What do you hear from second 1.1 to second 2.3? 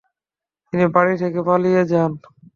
থেকে পালিয়ে যান।